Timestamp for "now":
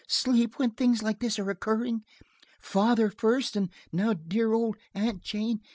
3.91-4.13